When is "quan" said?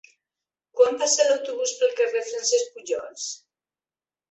0.79-0.97